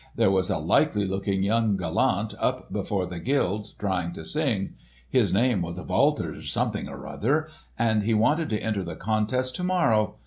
[0.15, 4.73] "There was a likely looking young gallant up before the guild trying to sing.
[5.07, 9.63] His name was Walter something or other, and he wanted to enter the contest to
[9.63, 10.15] morrow.